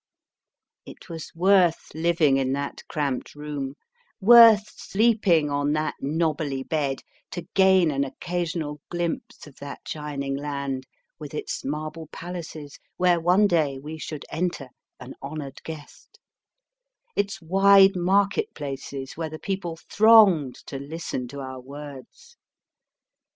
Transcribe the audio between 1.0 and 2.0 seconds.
was worth